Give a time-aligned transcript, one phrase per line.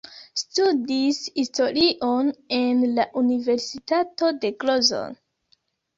[0.41, 5.03] Studis historion en la Universitato de Grozno.